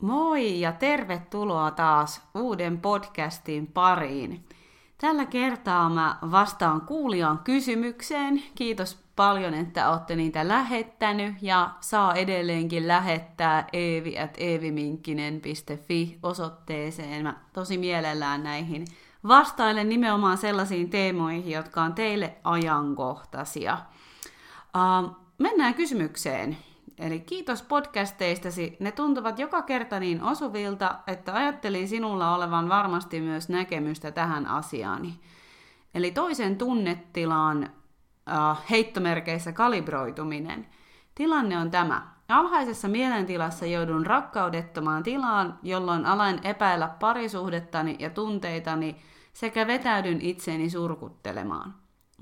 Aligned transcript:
Moi 0.00 0.60
ja 0.60 0.72
tervetuloa 0.72 1.70
taas 1.70 2.22
uuden 2.34 2.80
podcastin 2.80 3.66
pariin. 3.66 4.44
Tällä 4.98 5.26
kertaa 5.26 5.90
mä 5.90 6.18
vastaan 6.30 6.80
kuulijan 6.80 7.38
kysymykseen. 7.38 8.42
Kiitos 8.54 8.98
paljon, 9.16 9.54
että 9.54 9.90
olette 9.90 10.16
niitä 10.16 10.48
lähettänyt 10.48 11.34
ja 11.42 11.70
saa 11.80 12.14
edelleenkin 12.14 12.88
lähettää 12.88 13.66
eevi.eeviminkkinen.fi 13.72 16.18
osoitteeseen. 16.22 17.22
Mä 17.22 17.34
tosi 17.52 17.78
mielellään 17.78 18.42
näihin 18.42 18.84
vastailen 19.28 19.88
nimenomaan 19.88 20.38
sellaisiin 20.38 20.90
teemoihin, 20.90 21.50
jotka 21.50 21.82
on 21.82 21.94
teille 21.94 22.36
ajankohtaisia. 22.44 23.78
Uh, 24.76 25.10
mennään 25.38 25.74
kysymykseen. 25.74 26.56
Eli 27.00 27.20
kiitos 27.20 27.62
podcasteistasi. 27.62 28.76
Ne 28.80 28.92
tuntuvat 28.92 29.38
joka 29.38 29.62
kerta 29.62 30.00
niin 30.00 30.22
osuvilta, 30.22 30.94
että 31.06 31.34
ajattelin 31.34 31.88
sinulla 31.88 32.34
olevan 32.34 32.68
varmasti 32.68 33.20
myös 33.20 33.48
näkemystä 33.48 34.10
tähän 34.10 34.46
asiaani. 34.46 35.20
Eli 35.94 36.10
toisen 36.10 36.58
tunnetilaan 36.58 37.70
äh, 38.30 38.58
heittomerkeissä 38.70 39.52
kalibroituminen. 39.52 40.66
Tilanne 41.14 41.58
on 41.58 41.70
tämä. 41.70 42.10
Alhaisessa 42.28 42.88
mielentilassa 42.88 43.66
joudun 43.66 44.06
rakkaudettomaan 44.06 45.02
tilaan, 45.02 45.58
jolloin 45.62 46.06
alen 46.06 46.40
epäillä 46.44 46.88
parisuhdettani 47.00 47.96
ja 47.98 48.10
tunteitani 48.10 48.96
sekä 49.32 49.66
vetäydyn 49.66 50.20
itseeni 50.20 50.70
surkuttelemaan. 50.70 51.74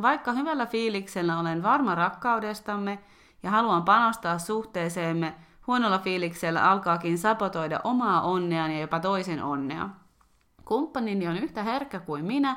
Vaikka 0.03 0.33
hyvällä 0.33 0.67
fiiliksellä 0.67 1.39
olen 1.39 1.63
varma 1.63 1.95
rakkaudestamme, 1.95 2.99
ja 3.43 3.51
haluan 3.51 3.83
panostaa 3.83 4.39
suhteeseemme, 4.39 5.35
huonolla 5.67 5.99
fiiliksellä 5.99 6.71
alkaakin 6.71 7.19
sapotoida 7.19 7.81
omaa 7.85 8.23
onneani 8.23 8.75
ja 8.75 8.81
jopa 8.81 9.01
toisen 9.01 9.43
onnea. 9.45 9.89
Kumppanini 10.65 11.29
on 11.29 11.37
yhtä 11.37 11.63
herkkä 11.63 12.01
kuin 12.01 12.25
minä 12.25 12.57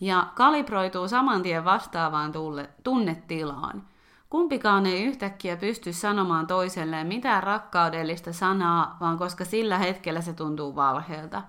ja 0.00 0.26
kalibroituu 0.34 1.08
saman 1.08 1.42
tien 1.42 1.64
vastaavaan 1.64 2.32
tulle, 2.32 2.70
tunnetilaan. 2.84 3.82
Kumpikaan 4.30 4.86
ei 4.86 5.04
yhtäkkiä 5.04 5.56
pysty 5.56 5.92
sanomaan 5.92 6.46
toiselleen 6.46 7.06
mitään 7.06 7.42
rakkaudellista 7.42 8.32
sanaa, 8.32 8.96
vaan 9.00 9.18
koska 9.18 9.44
sillä 9.44 9.78
hetkellä 9.78 10.20
se 10.20 10.32
tuntuu 10.32 10.76
valheelta. 10.76 11.42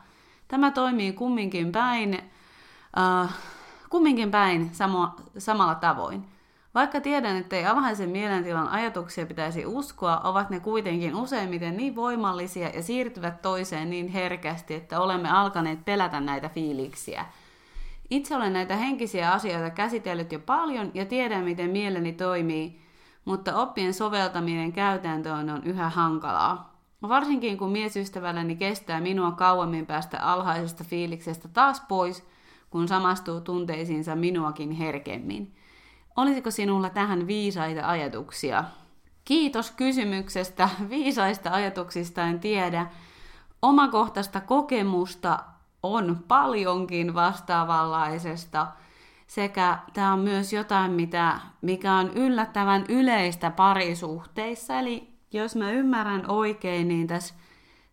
Tämä 0.47 0.71
toimii 0.71 1.13
kumminkin 1.13 1.71
päin, 1.71 2.31
uh, 3.23 3.29
kumminkin 3.89 4.31
päin 4.31 4.69
samo, 4.73 5.09
samalla 5.37 5.75
tavoin. 5.75 6.32
Vaikka 6.75 7.01
tiedän, 7.01 7.37
että 7.37 7.55
ei 7.55 7.65
alhaisen 7.65 8.09
mielentilan 8.09 8.67
ajatuksia 8.67 9.25
pitäisi 9.25 9.65
uskoa, 9.65 10.17
ovat 10.23 10.49
ne 10.49 10.59
kuitenkin 10.59 11.15
useimmiten 11.15 11.77
niin 11.77 11.95
voimallisia 11.95 12.69
ja 12.69 12.83
siirtyvät 12.83 13.41
toiseen 13.41 13.89
niin 13.89 14.07
herkästi, 14.07 14.73
että 14.73 14.99
olemme 14.99 15.29
alkaneet 15.29 15.85
pelätä 15.85 16.19
näitä 16.19 16.49
fiiliksiä. 16.49 17.25
Itse 18.09 18.35
olen 18.35 18.53
näitä 18.53 18.75
henkisiä 18.75 19.31
asioita 19.31 19.69
käsitellyt 19.69 20.31
jo 20.31 20.39
paljon 20.39 20.91
ja 20.93 21.05
tiedän, 21.05 21.43
miten 21.43 21.69
mieleni 21.69 22.13
toimii, 22.13 22.81
mutta 23.25 23.61
oppien 23.61 23.93
soveltaminen 23.93 24.71
käytäntöön 24.71 25.49
on 25.49 25.63
yhä 25.63 25.89
hankalaa. 25.89 26.73
Varsinkin 27.01 27.57
kun 27.57 27.71
miesystävälläni 27.71 28.55
kestää 28.55 29.01
minua 29.01 29.31
kauemmin 29.31 29.85
päästä 29.85 30.19
alhaisesta 30.19 30.83
fiiliksestä 30.83 31.47
taas 31.47 31.81
pois, 31.87 32.27
kun 32.69 32.87
samastuu 32.87 33.41
tunteisiinsa 33.41 34.15
minuakin 34.15 34.71
herkemmin. 34.71 35.55
Olisiko 36.15 36.51
sinulla 36.51 36.89
tähän 36.89 37.27
viisaita 37.27 37.87
ajatuksia? 37.87 38.63
Kiitos 39.25 39.71
kysymyksestä. 39.71 40.69
Viisaista 40.89 41.49
ajatuksista 41.51 42.21
en 42.23 42.39
tiedä. 42.39 42.87
Omakohtaista 43.61 44.41
kokemusta 44.41 45.39
on 45.83 46.23
paljonkin 46.27 47.13
vastaavanlaisesta. 47.13 48.67
Sekä 49.27 49.77
tämä 49.93 50.13
on 50.13 50.19
myös 50.19 50.53
jotain, 50.53 50.91
mitä, 50.91 51.39
mikä 51.61 51.93
on 51.93 52.09
yllättävän 52.09 52.85
yleistä 52.89 53.51
parisuhteissa. 53.51 54.79
Eli 54.79 55.13
jos 55.31 55.55
mä 55.55 55.71
ymmärrän 55.71 56.31
oikein, 56.31 56.87
niin 56.87 57.07
tässä 57.07 57.33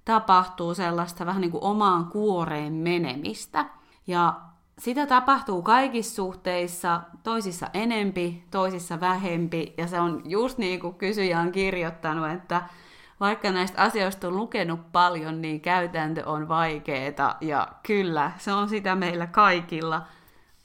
tapahtuu 0.05 0.75
sellaista 0.75 1.27
vähän 1.27 1.41
niin 1.41 1.51
kuin 1.51 1.65
omaan 1.65 2.05
kuoreen 2.05 2.73
menemistä. 2.73 3.67
Ja 4.07 4.41
sitä 4.81 5.07
tapahtuu 5.07 5.63
kaikissa 5.63 6.15
suhteissa, 6.15 7.01
toisissa 7.23 7.67
enempi, 7.75 8.45
toisissa 8.51 9.01
vähempi, 9.01 9.75
ja 9.79 9.87
se 9.87 10.01
on 10.01 10.23
just 10.25 10.59
niin 10.59 10.81
kuin 10.81 10.95
kysyjä 10.95 11.41
on 11.41 11.53
kirjoittanut, 11.53 12.31
että 12.31 12.63
vaikka 13.21 13.51
näistä 13.51 13.83
asioista 13.83 14.29
on 14.29 14.37
lukenut 14.37 14.93
paljon, 14.93 15.43
niin 15.43 15.61
käytäntö 15.61 16.23
on 16.27 16.49
vaikeeta, 16.49 17.37
ja 17.41 17.69
kyllä, 17.83 18.33
se 18.39 18.53
on 18.53 18.69
sitä 18.69 18.95
meillä 18.95 19.27
kaikilla. 19.27 20.03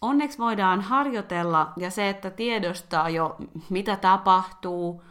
Onneksi 0.02 0.38
voidaan 0.38 0.82
harjoitella, 0.82 1.74
ja 1.78 1.92
se, 1.92 2.09
että 2.09 2.30
tiedostaa 2.30 3.09
jo, 3.09 3.36
mitä 3.70 3.96
tapahtuu, 3.96 5.03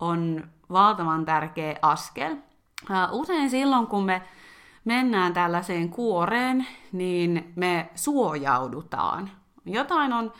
on 0.00 0.48
valtavan 0.72 1.24
tärkeä 1.24 1.76
askel. 1.82 2.36
Usein 3.10 3.50
silloin, 3.50 3.86
kun 3.86 4.04
me 4.04 4.22
mennään 4.86 5.32
tällaiseen 5.32 5.88
kuoreen, 5.88 6.66
niin 6.92 7.52
me 7.56 7.90
suojaudutaan. 7.94 9.30
Jotain 9.64 10.12
on 10.12 10.32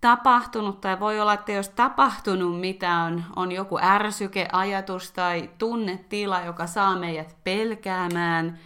tapahtunut, 0.00 0.80
tai 0.80 1.00
voi 1.00 1.20
olla, 1.20 1.32
että 1.32 1.52
jos 1.52 1.68
tapahtunut 1.68 2.60
mitä 2.60 2.94
on, 2.94 3.24
on 3.36 3.52
joku 3.52 3.78
ärsyke, 3.82 4.48
ajatus 4.52 5.12
tai 5.12 5.50
tunnetila, 5.58 6.40
joka 6.40 6.66
saa 6.66 6.98
meidät 6.98 7.36
pelkäämään 7.44 8.58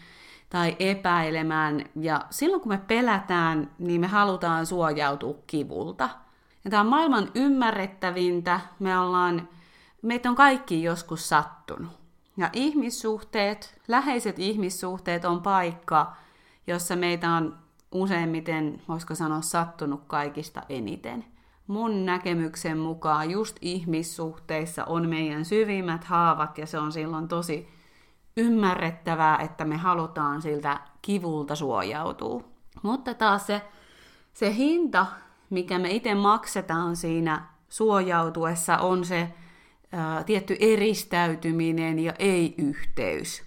tai 0.50 0.76
epäilemään. 0.78 1.84
Ja 2.00 2.20
silloin 2.30 2.62
kun 2.62 2.72
me 2.72 2.80
pelätään, 2.86 3.70
niin 3.78 4.00
me 4.00 4.06
halutaan 4.06 4.66
suojautua 4.66 5.34
kivulta. 5.46 6.08
Ja 6.64 6.70
tämä 6.70 6.80
on 6.80 6.86
maailman 6.86 7.28
ymmärrettävintä. 7.34 8.60
Me 8.78 8.98
ollaan, 8.98 9.48
meitä 10.02 10.30
on 10.30 10.36
kaikki 10.36 10.82
joskus 10.82 11.28
sattunut. 11.28 11.99
Ja 12.40 12.50
ihmissuhteet, 12.52 13.80
läheiset 13.88 14.38
ihmissuhteet 14.38 15.24
on 15.24 15.42
paikka, 15.42 16.12
jossa 16.66 16.96
meitä 16.96 17.30
on 17.30 17.58
useimmiten, 17.92 18.82
voisiko 18.88 19.14
sanoa, 19.14 19.40
sattunut 19.40 20.02
kaikista 20.06 20.62
eniten. 20.68 21.24
Mun 21.66 22.06
näkemyksen 22.06 22.78
mukaan 22.78 23.30
just 23.30 23.56
ihmissuhteissa 23.60 24.84
on 24.84 25.08
meidän 25.08 25.44
syvimmät 25.44 26.04
haavat 26.04 26.58
ja 26.58 26.66
se 26.66 26.78
on 26.78 26.92
silloin 26.92 27.28
tosi 27.28 27.68
ymmärrettävää, 28.36 29.38
että 29.38 29.64
me 29.64 29.76
halutaan 29.76 30.42
siltä 30.42 30.80
kivulta 31.02 31.54
suojautua. 31.54 32.44
Mutta 32.82 33.14
taas 33.14 33.46
se, 33.46 33.62
se 34.32 34.54
hinta, 34.54 35.06
mikä 35.50 35.78
me 35.78 35.90
itse 35.90 36.14
maksetaan 36.14 36.96
siinä 36.96 37.46
suojautuessa, 37.68 38.78
on 38.78 39.04
se 39.04 39.32
ää, 39.92 40.24
tietty 40.24 40.56
eristäytyminen 40.60 41.98
ja 41.98 42.12
ei-yhteys. 42.18 43.42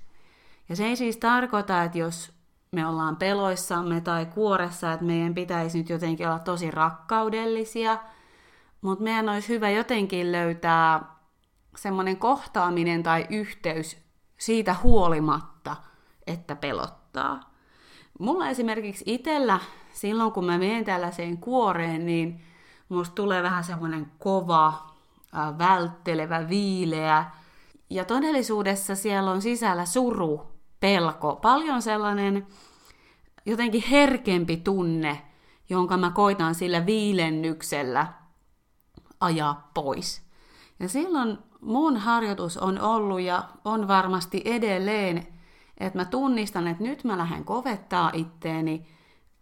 Ja 0.70 0.76
se 0.76 0.86
ei 0.86 0.96
siis 0.96 1.18
tarkoita, 1.18 1.84
että 1.84 1.98
jos 1.98 2.32
me 2.72 2.88
ollaan 2.88 3.16
peloissamme 3.16 4.02
tai 4.02 4.26
kuoressa, 4.26 4.94
että 4.94 5.06
meidän 5.06 5.34
pitäisi 5.34 5.78
nyt 5.78 5.90
jotenkin 5.90 6.28
olla 6.28 6.40
tosi 6.40 6.72
rakkaudellisia, 6.72 7.98
mutta 8.82 9.04
meidän 9.04 9.30
olisi 9.30 9.50
hyvä 9.50 9.70
jotenkin 9.70 10.32
löytää 10.32 11.04
semmoinen 11.76 12.18
kohtaaminen 12.18 13.04
tai 13.04 13.26
yhteys 13.30 13.98
siitä 14.38 14.76
huolimatta, 14.84 15.76
että 16.28 16.56
pelottaa. 16.56 17.54
Mulla 18.20 18.50
esimerkiksi 18.50 19.04
itsellä, 19.08 19.60
silloin 19.94 20.32
kun 20.32 20.46
mä 20.46 20.58
menen 20.58 20.86
tällaiseen 20.86 21.38
kuoreen, 21.38 22.06
niin 22.06 22.42
musta 22.90 23.16
tulee 23.16 23.44
vähän 23.44 23.64
semmoinen 23.64 24.12
kova, 24.20 24.93
välttelevä, 25.58 26.50
viileä. 26.50 27.26
Ja 27.90 28.06
todellisuudessa 28.06 28.96
siellä 28.96 29.32
on 29.32 29.42
sisällä 29.42 29.86
suru, 29.86 30.52
pelko, 30.80 31.36
paljon 31.36 31.82
sellainen 31.82 32.48
jotenkin 33.46 33.84
herkempi 33.90 34.58
tunne, 34.58 35.22
jonka 35.70 35.98
mä 35.98 36.10
koitan 36.10 36.56
sillä 36.56 36.86
viilennyksellä 36.86 38.08
ajaa 39.20 39.72
pois. 39.74 40.24
Ja 40.80 40.90
silloin 40.90 41.38
mun 41.62 41.98
harjoitus 41.98 42.58
on 42.58 42.82
ollut 42.82 43.22
ja 43.22 43.44
on 43.66 43.88
varmasti 43.88 44.42
edelleen, 44.46 45.28
että 45.78 46.00
mä 46.00 46.06
tunnistan, 46.06 46.68
että 46.68 46.84
nyt 46.84 47.04
mä 47.04 47.18
lähden 47.18 47.46
kovettaa 47.46 48.12
itteeni, 48.14 48.88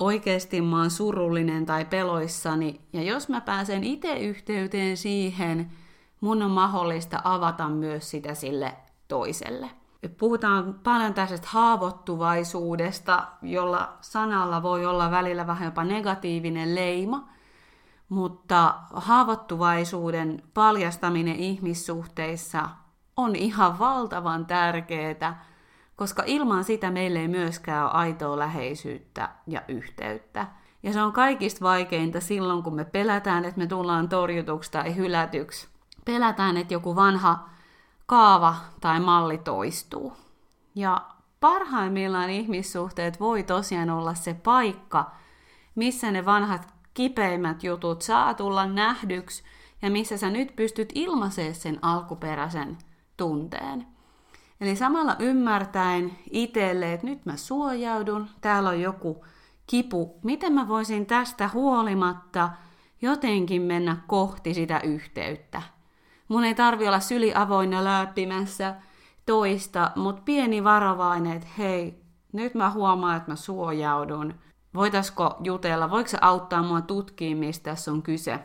oikeasti 0.01 0.61
mä 0.61 0.77
oon 0.77 0.91
surullinen 0.91 1.65
tai 1.65 1.85
peloissani, 1.85 2.81
ja 2.93 3.03
jos 3.03 3.29
mä 3.29 3.41
pääsen 3.41 3.83
itse 3.83 4.13
yhteyteen 4.13 4.97
siihen, 4.97 5.71
mun 6.21 6.41
on 6.43 6.51
mahdollista 6.51 7.21
avata 7.23 7.69
myös 7.69 8.09
sitä 8.09 8.33
sille 8.33 8.73
toiselle. 9.07 9.69
Puhutaan 10.19 10.73
paljon 10.83 11.13
tästä 11.13 11.47
haavoittuvaisuudesta, 11.47 13.27
jolla 13.41 13.97
sanalla 14.01 14.63
voi 14.63 14.85
olla 14.85 15.11
välillä 15.11 15.47
vähän 15.47 15.65
jopa 15.65 15.83
negatiivinen 15.83 16.75
leima, 16.75 17.29
mutta 18.09 18.75
haavoittuvaisuuden 18.93 20.43
paljastaminen 20.53 21.35
ihmissuhteissa 21.35 22.69
on 23.17 23.35
ihan 23.35 23.79
valtavan 23.79 24.45
tärkeää, 24.45 25.45
koska 26.01 26.23
ilman 26.25 26.63
sitä 26.63 26.91
meille 26.91 27.19
ei 27.19 27.27
myöskään 27.27 27.83
ole 27.83 27.91
aitoa 27.91 28.39
läheisyyttä 28.39 29.29
ja 29.47 29.61
yhteyttä. 29.67 30.47
Ja 30.83 30.93
se 30.93 31.01
on 31.01 31.13
kaikista 31.13 31.65
vaikeinta 31.65 32.21
silloin, 32.21 32.63
kun 32.63 32.75
me 32.75 32.85
pelätään, 32.85 33.45
että 33.45 33.59
me 33.59 33.67
tullaan 33.67 34.09
torjutuksi 34.09 34.71
tai 34.71 34.95
hylätyksi. 34.95 35.67
Pelätään, 36.05 36.57
että 36.57 36.73
joku 36.73 36.95
vanha 36.95 37.49
kaava 38.05 38.55
tai 38.79 38.99
malli 38.99 39.37
toistuu. 39.37 40.13
Ja 40.75 41.01
parhaimmillaan 41.39 42.29
ihmissuhteet 42.29 43.19
voi 43.19 43.43
tosiaan 43.43 43.89
olla 43.89 44.13
se 44.13 44.33
paikka, 44.33 45.11
missä 45.75 46.11
ne 46.11 46.25
vanhat 46.25 46.73
kipeimmät 46.93 47.63
jutut 47.63 48.01
saa 48.01 48.33
tulla 48.33 48.65
nähdyksi 48.65 49.43
ja 49.81 49.91
missä 49.91 50.17
sä 50.17 50.29
nyt 50.29 50.55
pystyt 50.55 50.91
ilmaisemaan 50.95 51.55
sen 51.55 51.79
alkuperäisen 51.81 52.77
tunteen. 53.17 53.87
Eli 54.61 54.75
samalla 54.75 55.15
ymmärtäen 55.19 56.17
itselle, 56.31 56.93
että 56.93 57.07
nyt 57.07 57.25
mä 57.25 57.37
suojaudun, 57.37 58.27
täällä 58.41 58.69
on 58.69 58.81
joku 58.81 59.25
kipu, 59.67 60.19
miten 60.23 60.53
mä 60.53 60.67
voisin 60.67 61.05
tästä 61.05 61.49
huolimatta 61.53 62.49
jotenkin 63.01 63.61
mennä 63.61 63.97
kohti 64.07 64.53
sitä 64.53 64.79
yhteyttä. 64.79 65.61
Mun 66.27 66.43
ei 66.43 66.55
tarvi 66.55 66.87
olla 66.87 66.99
syli 66.99 67.33
avoinna 67.35 67.83
läpimässä 67.83 68.75
toista, 69.25 69.91
mutta 69.95 70.21
pieni 70.25 70.63
varovainen, 70.63 71.31
että 71.31 71.47
hei, 71.57 72.03
nyt 72.33 72.53
mä 72.53 72.69
huomaan, 72.69 73.17
että 73.17 73.31
mä 73.31 73.35
suojaudun. 73.35 74.33
Voitaisko 74.73 75.35
jutella, 75.43 75.89
voiko 75.89 76.09
se 76.09 76.17
auttaa 76.21 76.63
mua 76.63 76.81
tutkimaan, 76.81 77.37
mistä 77.37 77.71
tässä 77.71 77.91
on 77.91 78.01
kyse? 78.01 78.39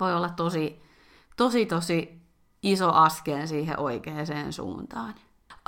Voi 0.00 0.14
olla 0.14 0.28
tosi, 0.28 0.82
tosi, 1.36 1.66
tosi 1.66 2.17
iso 2.62 2.92
askel 2.92 3.46
siihen 3.46 3.80
oikeaan 3.80 4.52
suuntaan. 4.52 5.14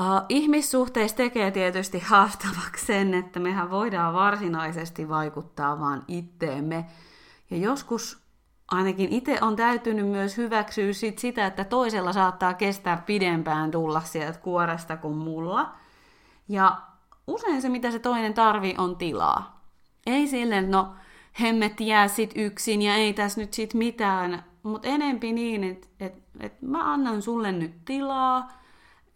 Uh, 0.01 0.07
ihmissuhteissa 0.29 1.17
tekee 1.17 1.51
tietysti 1.51 1.99
haastavaksi 1.99 2.87
sen, 2.87 3.15
että 3.15 3.41
mehän 3.41 3.71
voidaan 3.71 4.15
varsinaisesti 4.15 5.09
vaikuttaa 5.09 5.81
vaan 5.81 6.05
itteemme. 6.09 6.87
Ja 7.51 7.57
joskus 7.57 8.23
ainakin 8.71 9.09
itse 9.13 9.39
on 9.41 9.57
täytynyt 9.57 10.09
myös 10.09 10.37
hyväksyä 10.37 10.93
sit 10.93 11.19
sitä, 11.19 11.47
että 11.47 11.65
toisella 11.65 12.13
saattaa 12.13 12.55
kestää 12.55 13.03
pidempään 13.07 13.71
tulla 13.71 14.01
sieltä 14.01 14.39
kuoresta 14.39 14.97
kuin 14.97 15.17
mulla. 15.17 15.75
Ja 16.49 16.77
usein 17.27 17.63
se, 17.63 17.69
mitä 17.69 17.91
se 17.91 17.99
toinen 17.99 18.35
tarvii, 18.35 18.75
on 18.79 18.97
tilaa. 18.97 19.65
Ei 20.07 20.27
silleen, 20.27 20.71
no 20.71 20.95
hemmet 21.41 21.81
jää 21.81 22.09
sit 22.09 22.33
yksin 22.37 22.83
ja 22.83 22.95
ei 22.95 23.13
tässä 23.13 23.41
nyt 23.41 23.55
sit 23.55 23.75
mitään, 23.75 24.45
mutta 24.63 24.89
enempi 24.89 25.33
niin, 25.33 25.65
että 25.65 25.89
et, 26.01 26.23
et 26.41 26.63
mä 26.63 26.93
annan 26.93 27.23
sulle 27.23 27.53
nyt 27.53 27.85
tilaa, 27.85 28.49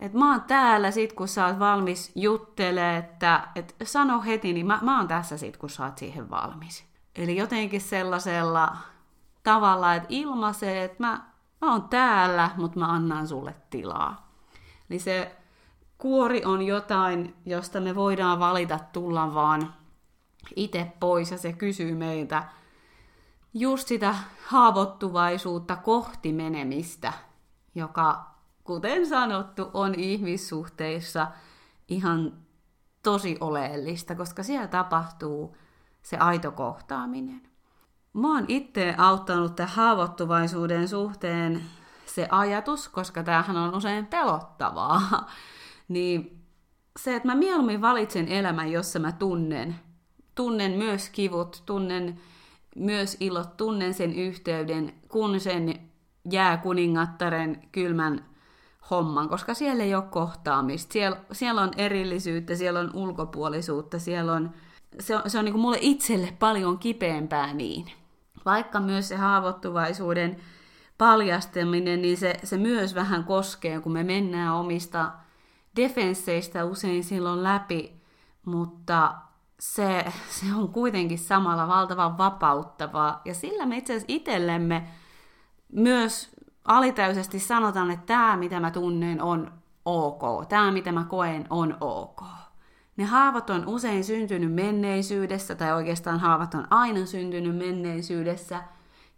että 0.00 0.19
mä 0.19 0.32
oon 0.32 0.43
täällä 0.43 0.91
sit, 0.91 1.12
kun 1.12 1.29
sä 1.29 1.46
oot 1.46 1.58
valmis 1.58 2.12
juttele, 2.14 2.96
että 2.96 3.49
et 3.55 3.75
sano 3.82 4.23
heti, 4.23 4.52
niin 4.52 4.67
mä, 4.67 4.79
mä 4.82 4.99
oon 4.99 5.08
tässä 5.08 5.37
sit, 5.37 5.56
kun 5.56 5.70
sä 5.70 5.85
oot 5.85 5.99
siihen 5.99 6.31
valmis. 6.31 6.85
Eli 7.17 7.37
jotenkin 7.37 7.81
sellaisella 7.81 8.76
tavalla, 9.43 9.94
että 9.94 10.06
ilmaisee, 10.08 10.85
että 10.85 10.96
mä, 10.99 11.20
mä 11.61 11.73
oon 11.73 11.88
täällä, 11.88 12.50
mutta 12.56 12.79
mä 12.79 12.87
annan 12.87 13.29
sulle 13.29 13.55
tilaa. 13.70 14.38
Eli 14.91 14.99
se 14.99 15.37
kuori 15.99 16.44
on 16.44 16.62
jotain, 16.62 17.35
josta 17.46 17.81
me 17.81 17.94
voidaan 17.94 18.38
valita 18.38 18.79
tulla 18.93 19.35
vaan 19.35 19.75
itse 20.56 20.93
pois, 21.00 21.31
ja 21.31 21.38
se 21.38 21.52
kysyy 21.52 21.94
meiltä 21.94 22.44
just 23.55 23.89
sitä 23.89 24.15
haavoittuvaisuutta 24.47 25.77
kohti 25.77 26.33
menemistä, 26.33 27.12
joka, 27.75 28.35
kuten 28.65 29.06
sanottu, 29.06 29.71
on 29.75 29.95
ihmissuhteissa 29.95 31.27
ihan 31.89 32.33
tosi 33.03 33.37
oleellista, 33.41 34.15
koska 34.15 34.43
siellä 34.43 34.69
tapahtuu 34.69 35.56
se 36.03 36.17
aito 36.17 36.51
kohtaaminen. 36.51 37.43
Mä 38.12 38.35
oon 38.35 38.45
itse 38.49 38.95
auttanut 38.99 39.56
tämän 39.56 39.73
haavoittuvaisuuden 39.73 40.89
suhteen 40.89 41.62
se 42.06 42.29
ajatus, 42.31 42.89
koska 42.89 43.23
tämähän 43.23 43.56
on 43.56 43.75
usein 43.75 44.06
pelottavaa, 44.06 45.01
niin 45.89 46.45
se, 46.99 47.17
että 47.17 47.29
mä 47.29 47.35
mieluummin 47.35 47.81
valitsen 47.81 48.29
elämän, 48.29 48.73
jossa 48.73 48.99
mä 48.99 49.12
tunnen, 49.12 49.75
tunnen 50.35 50.73
myös 50.73 51.09
kivut, 51.09 51.62
tunnen 51.67 52.21
myös 52.75 53.17
ilot, 53.21 53.56
tunnen 53.56 53.94
sen 53.94 54.15
yhteyden, 54.15 54.94
kun 55.09 55.41
sen 55.41 55.91
jää 56.31 56.56
kuningattaren 56.56 57.62
kylmän 57.73 58.25
homman, 58.91 59.29
koska 59.29 59.55
siellä 59.55 59.85
ei 59.85 59.94
ole 59.94 60.05
kohtaamista. 60.11 60.93
Siellä, 60.93 61.17
siellä 61.32 61.62
on 61.62 61.71
erillisyyttä, 61.76 62.55
siellä 62.55 62.81
on 62.81 62.91
ulkopuolisuutta, 62.94 63.99
siellä 63.99 64.32
on, 64.32 64.50
se 65.00 65.17
on, 65.17 65.23
se 65.26 65.38
on 65.38 65.44
niin 65.44 65.53
kuin 65.53 65.62
mulle 65.62 65.79
itselle 65.81 66.37
paljon 66.38 66.79
kipeämpää 66.79 67.53
niin 67.53 67.87
vaikka 68.44 68.81
myös 68.81 69.09
se 69.09 69.17
haavoittuvaisuuden 69.17 70.37
paljastaminen, 70.99 72.03
niin 72.03 72.17
se, 72.17 72.35
se 72.44 72.56
myös 72.56 72.94
vähän 72.94 73.25
koskee, 73.25 73.81
kun 73.81 73.93
me 73.93 74.05
mennään 74.05 74.55
omista 74.55 75.12
defensseistä 75.77 76.65
usein 76.65 77.05
silloin 77.05 77.43
läpi, 77.43 78.03
mutta 78.44 79.15
se, 79.61 80.05
se 80.31 80.47
on 80.55 80.69
kuitenkin 80.69 81.19
samalla 81.19 81.69
valtavan 81.69 82.19
vapauttavaa. 82.19 83.21
Ja 83.25 83.35
sillä 83.35 83.67
me 83.67 83.77
itse 83.77 83.93
asiassa 83.93 84.06
itsellemme 84.09 84.89
myös 85.73 86.37
alitäisesti 86.65 87.39
sanotaan, 87.39 87.91
että 87.91 88.06
tämä, 88.06 88.37
mitä 88.37 88.61
mä 88.61 88.71
tunnen, 88.71 89.23
on 89.23 89.53
ok. 89.85 90.49
Tämä, 90.49 90.71
mitä 90.71 90.93
mä 90.93 91.05
koen, 91.05 91.47
on 91.51 91.77
ok. 91.81 92.23
Ne 92.97 93.05
haavat 93.05 93.51
on 93.51 93.67
usein 93.67 94.05
syntynyt 94.05 94.53
menneisyydessä, 94.53 95.55
tai 95.55 95.73
oikeastaan 95.73 96.21
haavat 96.21 96.55
on 96.55 96.67
aina 96.71 97.06
syntynyt 97.06 97.56
menneisyydessä, 97.56 98.62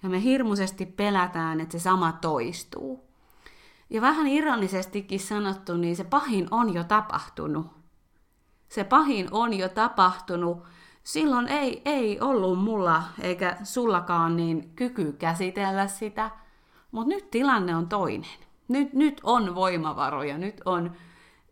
ja 0.03 0.09
me 0.09 0.23
hirmuisesti 0.23 0.87
pelätään, 0.87 1.61
että 1.61 1.79
se 1.79 1.83
sama 1.83 2.13
toistuu. 2.13 3.07
Ja 3.91 4.01
vähän 4.01 4.27
ironisestikin 4.27 5.21
sanottu, 5.21 5.77
niin 5.77 5.97
se 5.97 6.05
pahin 6.05 6.49
on 6.51 6.75
jo 6.75 6.85
tapahtunut. 6.85 7.67
Se 8.69 8.85
pahin 8.85 9.29
on 9.31 9.55
jo 9.55 9.69
tapahtunut. 9.69 10.63
Silloin 11.05 11.49
ei, 11.49 11.83
ei 11.85 12.21
ollut 12.21 12.59
mulla 12.59 13.03
eikä 13.21 13.57
sullakaan 13.63 14.37
niin 14.37 14.73
kyky 14.77 15.13
käsitellä 15.13 15.87
sitä, 15.87 16.31
mutta 16.91 17.15
nyt 17.15 17.31
tilanne 17.31 17.77
on 17.77 17.89
toinen. 17.89 18.31
Nyt, 18.69 18.93
nyt 18.93 19.21
on 19.25 19.55
voimavaroja, 19.55 20.39
nyt 20.39 20.61
on 20.65 20.93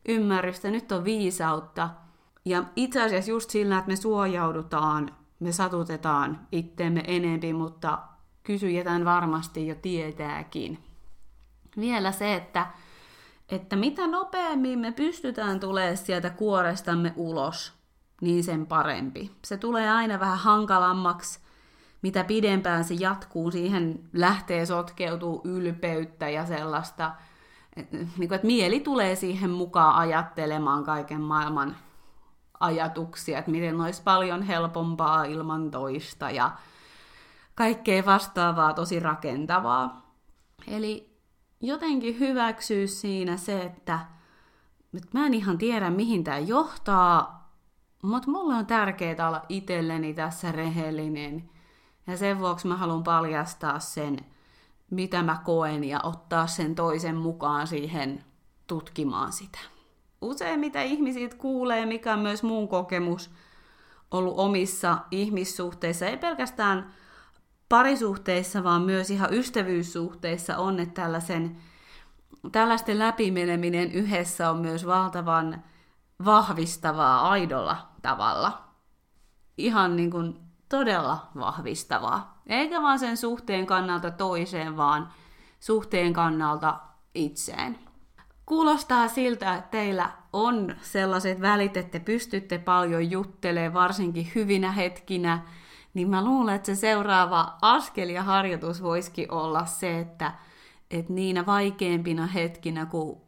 ymmärrystä, 0.09 0.71
nyt 0.71 0.93
on 0.93 1.05
viisautta– 1.05 1.91
ja 2.45 2.65
itse 2.77 3.03
asiassa 3.03 3.31
just 3.31 3.51
sillä, 3.51 3.79
että 3.79 3.91
me 3.91 3.97
suojaudutaan, 3.97 5.17
me 5.41 5.53
satutetaan 5.53 6.47
itteemme 6.53 7.03
enempi, 7.07 7.53
mutta 7.53 7.99
kysyjätään 8.43 9.05
varmasti 9.05 9.67
jo 9.67 9.75
tietääkin. 9.75 10.79
Vielä 11.81 12.13
se, 12.13 12.35
että, 12.35 12.67
että 13.49 13.77
mitä 13.77 14.07
nopeammin 14.07 14.79
me 14.79 14.93
pystytään 14.93 15.61
tulemaan 15.61 15.97
sieltä 15.97 16.31
kuorestamme 16.31 17.13
ulos, 17.17 17.73
niin 18.21 18.45
sen 18.45 18.67
parempi. 18.67 19.31
Se 19.45 19.57
tulee 19.57 19.91
aina 19.91 20.21
vähän 20.21 20.39
hankalammaksi, 20.39 21.41
mitä 22.03 22.25
pidempään 22.25 22.85
se 22.85 22.95
jatkuu, 22.95 23.51
siihen 23.51 24.01
lähtee 24.13 24.67
sotkeutuu 24.67 25.41
ylpeyttä 25.45 26.29
ja 26.29 26.47
sellaista, 26.47 27.13
niin 28.19 28.35
että 28.35 28.47
mieli 28.47 28.81
tulee 28.81 29.15
siihen 29.15 29.51
mukaan 29.51 29.95
ajattelemaan 29.95 30.85
kaiken 30.85 31.21
maailman 31.21 31.77
ajatuksia, 32.61 33.39
että 33.39 33.51
miten 33.51 33.81
olisi 33.81 34.03
paljon 34.03 34.43
helpompaa 34.43 35.25
ilman 35.25 35.71
toista 35.71 36.31
ja 36.31 36.51
kaikkea 37.55 38.07
vastaavaa 38.07 38.75
tosi 38.75 39.01
rakentavaa. 39.01 40.13
Eli 40.69 41.14
jotenkin 41.67 42.19
hyväksyä 42.19 42.87
siinä 42.87 43.37
se, 43.37 43.63
että, 43.63 43.99
että 44.97 45.19
mä 45.19 45.27
en 45.27 45.35
ihan 45.35 45.59
tiedä 45.59 45.91
mihin 45.91 46.25
tämä 46.25 46.39
johtaa, 46.39 47.49
mutta 48.03 48.31
mulle 48.31 48.55
on 48.55 48.67
tärkeää 48.67 49.29
olla 49.29 49.43
itselleni 49.49 50.15
tässä 50.15 50.53
rehellinen. 50.53 51.51
Ja 52.07 52.17
sen 52.17 52.39
vuoksi 52.39 52.67
mä 52.67 52.77
haluan 52.77 53.03
paljastaa 53.03 53.79
sen, 53.79 54.19
mitä 54.91 55.23
mä 55.23 55.41
koen 55.45 55.85
ja 55.85 56.01
ottaa 56.03 56.47
sen 56.47 56.75
toisen 56.75 57.17
mukaan 57.17 57.67
siihen 57.67 58.25
tutkimaan 58.67 59.33
sitä 59.33 59.59
usein 60.25 60.61
mitä 60.61 60.83
ihmisiltä 60.83 61.37
kuulee, 61.37 61.87
mikä 61.87 62.13
on 62.13 62.19
myös 62.19 62.43
mun 62.43 62.69
kokemus 62.69 63.31
ollut 64.11 64.35
omissa 64.39 64.99
ihmissuhteissa, 65.11 66.07
ei 66.07 66.17
pelkästään 66.17 66.95
parisuhteissa, 67.69 68.65
vaan 68.65 68.83
myös 68.83 69.11
ihan 69.11 69.35
ystävyyssuhteissa 69.35 70.59
on, 70.59 70.81
että 70.81 71.03
tällaisen, 71.03 71.57
tällaisten 72.53 72.99
läpimeneminen 72.99 73.93
yhdessä 73.93 74.51
on 74.51 74.59
myös 74.59 74.87
valtavan 74.87 75.65
vahvistavaa 76.25 77.31
aidolla 77.31 77.77
tavalla. 78.03 78.65
Ihan 79.59 79.97
niin 79.97 80.11
kuin 80.11 80.41
todella 80.69 81.29
vahvistavaa. 81.35 82.43
Eikä 82.47 82.83
vaan 82.83 82.99
sen 82.99 83.17
suhteen 83.17 83.67
kannalta 83.67 84.11
toiseen, 84.11 84.77
vaan 84.77 85.09
suhteen 85.61 86.13
kannalta 86.13 86.81
itseen. 87.15 87.79
Kuulostaa 88.47 89.09
siltä, 89.09 89.55
että 89.55 89.71
teillä 89.71 90.11
on 90.33 90.77
sellaiset 90.83 91.41
välit, 91.41 91.77
että 91.77 92.01
pystytte 92.01 92.59
paljon 92.59 93.11
juttelemaan, 93.11 93.75
varsinkin 93.75 94.33
hyvinä 94.35 94.73
hetkinä, 94.73 95.43
niin 95.95 96.11
mä 96.11 96.25
luulen, 96.25 96.55
että 96.55 96.67
se 96.67 96.75
seuraava 96.75 97.55
askel 97.63 98.09
ja 98.09 98.23
harjoitus 98.23 98.83
voisikin 98.83 99.33
olla 99.33 99.65
se, 99.65 100.01
että, 100.01 100.33
että 100.91 101.13
niinä 101.13 101.47
vaikeimpina 101.47 102.27
hetkinä, 102.27 102.87
kun 102.87 103.21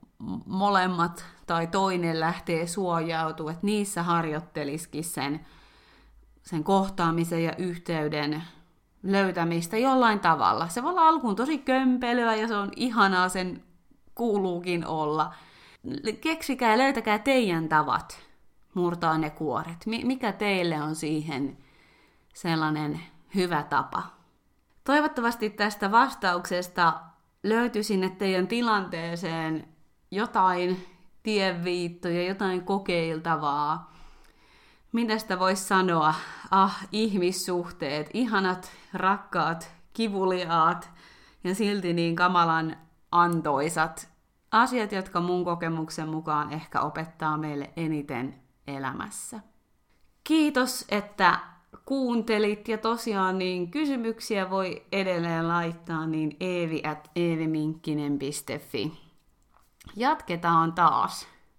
molemmat 0.47 1.25
tai 1.47 1.67
toinen 1.67 2.21
lähtee 2.21 2.67
suojautumaan, 2.67 3.55
että 3.55 3.67
niissä 3.67 4.03
harjoittelisikin 4.03 5.05
sen, 5.05 5.47
sen 6.43 6.65
kohtaamisen 6.65 7.45
ja 7.45 7.57
yhteyden 7.57 8.43
löytämistä 9.03 9.77
jollain 9.79 10.21
tavalla. 10.21 10.69
Se 10.69 10.83
voi 10.83 10.91
olla 10.91 11.09
alkuun 11.09 11.37
tosi 11.37 11.59
kömpelyä 11.59 12.35
ja 12.35 12.49
se 12.49 12.57
on 12.57 12.71
ihanaa, 12.77 13.29
sen 13.29 13.63
kuuluukin 14.15 14.87
olla. 14.87 15.35
Keksikää 16.21 16.71
ja 16.71 16.79
löytäkää 16.79 17.19
teidän 17.19 17.69
tavat 17.69 18.19
murtaa 18.75 19.19
ne 19.19 19.31
kuoret. 19.31 19.87
Mikä 19.87 20.33
teille 20.33 20.83
on 20.83 20.95
siihen 20.95 21.57
sellainen 22.37 23.01
hyvä 23.35 23.63
tapa? 23.63 24.03
Toivottavasti 24.85 25.51
tästä 25.51 25.91
vastauksesta 25.91 27.01
löytyi 27.43 27.83
sinne 27.83 28.11
teidän 28.11 28.49
tilanteeseen 28.49 29.69
jotain 30.11 30.87
tienviittoja, 31.23 32.29
jotain 32.29 32.65
kokeiltavaa. 32.65 33.93
Mitä 34.93 35.19
sitä 35.19 35.39
voisi 35.39 35.65
sanoa? 35.65 36.15
Ah, 36.51 36.87
ihmissuhteet, 36.93 38.11
ihanat, 38.15 38.71
rakkaat, 38.95 39.73
kivuliaat 39.93 40.91
ja 41.45 41.55
silti 41.55 41.93
niin 41.93 42.17
kamalan 42.17 42.77
antoisat 43.13 44.09
asiat, 44.51 44.93
jotka 44.93 45.21
mun 45.21 45.45
kokemuksen 45.45 46.09
mukaan 46.09 46.53
ehkä 46.53 46.81
opettaa 46.81 47.37
meille 47.37 47.71
eniten 47.77 48.41
elämässä. 48.67 49.41
Kiitos, 50.25 50.85
että 50.89 51.56
kuuntelit 51.85 52.69
ja 52.69 52.79
tosiaan 52.79 53.39
niin 53.39 53.71
kysymyksiä 53.71 54.51
voi 54.51 54.83
edelleen 54.93 55.49
laittaa 55.49 56.07
niin 56.07 56.37
eevi 56.41 56.83
at. 56.85 57.11
Jatketaan 59.97 60.73
taas. 60.73 61.36